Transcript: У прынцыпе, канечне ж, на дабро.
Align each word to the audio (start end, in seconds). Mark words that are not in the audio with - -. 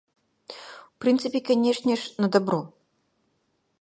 У 0.93 1.03
прынцыпе, 1.05 1.39
канечне 1.49 1.93
ж, 2.05 2.19
на 2.25 2.31
дабро. 2.37 2.59